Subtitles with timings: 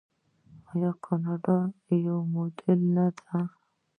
[0.71, 1.57] آیا کاناډا
[2.05, 3.39] یو موډل نه دی؟